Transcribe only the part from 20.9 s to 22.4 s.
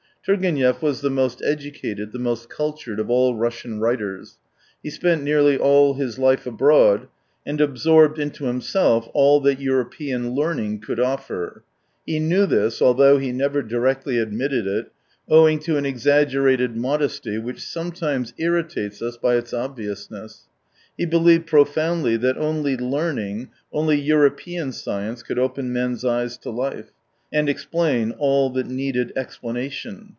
He believed profoundly that